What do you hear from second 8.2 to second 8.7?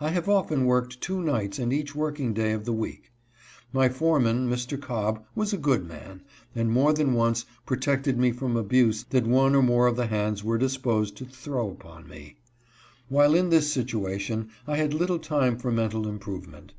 from